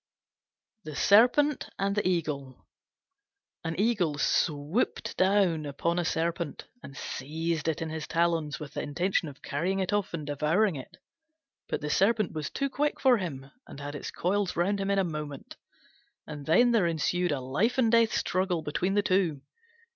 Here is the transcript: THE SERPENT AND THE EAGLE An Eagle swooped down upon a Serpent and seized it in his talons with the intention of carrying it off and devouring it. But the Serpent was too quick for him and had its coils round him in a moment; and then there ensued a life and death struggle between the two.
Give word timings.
THE 0.83 0.95
SERPENT 0.95 1.69
AND 1.77 1.93
THE 1.95 2.07
EAGLE 2.07 2.65
An 3.63 3.79
Eagle 3.79 4.17
swooped 4.17 5.15
down 5.15 5.67
upon 5.67 5.99
a 5.99 6.05
Serpent 6.05 6.65
and 6.81 6.97
seized 6.97 7.67
it 7.67 7.83
in 7.83 7.91
his 7.91 8.07
talons 8.07 8.59
with 8.59 8.73
the 8.73 8.81
intention 8.81 9.27
of 9.27 9.43
carrying 9.43 9.77
it 9.77 9.93
off 9.93 10.15
and 10.15 10.25
devouring 10.25 10.75
it. 10.75 10.97
But 11.69 11.81
the 11.81 11.89
Serpent 11.91 12.31
was 12.31 12.49
too 12.49 12.67
quick 12.71 12.99
for 12.99 13.19
him 13.19 13.51
and 13.67 13.79
had 13.79 13.93
its 13.93 14.09
coils 14.09 14.55
round 14.55 14.79
him 14.79 14.89
in 14.89 14.97
a 14.97 15.03
moment; 15.03 15.55
and 16.25 16.47
then 16.47 16.71
there 16.71 16.87
ensued 16.87 17.31
a 17.31 17.39
life 17.39 17.77
and 17.77 17.91
death 17.91 18.11
struggle 18.11 18.63
between 18.63 18.95
the 18.95 19.03
two. 19.03 19.41